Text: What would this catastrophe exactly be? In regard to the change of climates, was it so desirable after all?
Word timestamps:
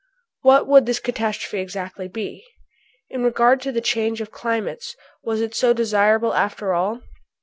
What 0.41 0.65
would 0.67 0.87
this 0.87 0.99
catastrophe 0.99 1.59
exactly 1.59 2.07
be? 2.07 2.43
In 3.11 3.21
regard 3.23 3.61
to 3.61 3.71
the 3.71 3.81
change 3.81 4.19
of 4.19 4.31
climates, 4.31 4.95
was 5.21 5.41
it 5.41 5.53
so 5.53 5.73
desirable 5.73 6.33
after 6.33 6.73
all? 6.73 7.03